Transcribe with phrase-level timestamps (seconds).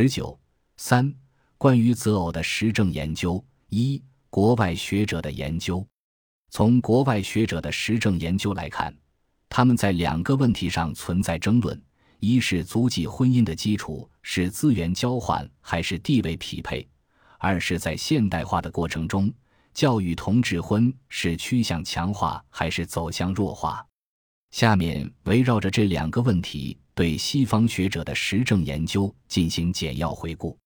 [0.00, 0.38] 十九
[0.76, 1.12] 三、
[1.56, 3.44] 关于择偶的实证研究。
[3.68, 5.84] 一、国外学者的研究。
[6.50, 8.96] 从国外学者的实证研究来看，
[9.48, 11.82] 他们在两个问题上存在争论：
[12.20, 16.86] 一是族籍婚姻的基础是资源交换还是地位匹配；
[17.36, 19.28] 二是在现代化的过程中，
[19.74, 23.84] 教育同质婚是趋向强化还是走向弱化。
[24.52, 30.58] 下面围绕着这两个问题，对西方学者的实证研究进行简要回顾。